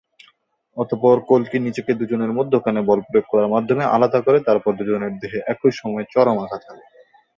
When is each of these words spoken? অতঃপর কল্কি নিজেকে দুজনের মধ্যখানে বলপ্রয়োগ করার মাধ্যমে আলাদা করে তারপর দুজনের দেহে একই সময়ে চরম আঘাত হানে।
অতঃপর 0.77 1.17
কল্কি 1.21 1.57
নিজেকে 1.59 1.91
দুজনের 1.93 2.31
মধ্যখানে 2.31 2.79
বলপ্রয়োগ 2.81 3.25
করার 3.29 3.47
মাধ্যমে 3.47 3.83
আলাদা 3.87 4.19
করে 4.21 4.39
তারপর 4.47 4.71
দুজনের 4.79 5.13
দেহে 5.19 5.39
একই 5.47 5.71
সময়ে 5.71 6.05
চরম 6.13 6.37
আঘাত 6.39 6.61
হানে। 6.67 6.83